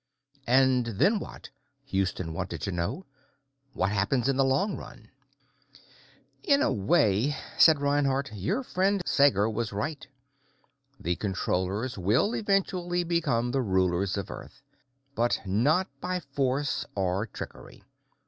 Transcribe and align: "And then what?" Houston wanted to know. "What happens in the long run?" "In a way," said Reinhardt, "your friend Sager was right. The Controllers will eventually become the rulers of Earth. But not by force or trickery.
"And 0.47 0.87
then 0.97 1.19
what?" 1.19 1.51
Houston 1.85 2.33
wanted 2.33 2.59
to 2.61 2.71
know. 2.71 3.05
"What 3.73 3.91
happens 3.91 4.27
in 4.27 4.35
the 4.35 4.43
long 4.43 4.75
run?" 4.75 5.11
"In 6.41 6.63
a 6.63 6.73
way," 6.73 7.35
said 7.59 7.79
Reinhardt, 7.79 8.33
"your 8.33 8.63
friend 8.63 9.03
Sager 9.05 9.47
was 9.47 9.71
right. 9.71 10.07
The 10.99 11.17
Controllers 11.17 11.99
will 11.99 12.35
eventually 12.35 13.03
become 13.03 13.51
the 13.51 13.61
rulers 13.61 14.17
of 14.17 14.31
Earth. 14.31 14.63
But 15.13 15.39
not 15.45 15.87
by 16.01 16.19
force 16.19 16.83
or 16.95 17.27
trickery. 17.27 17.83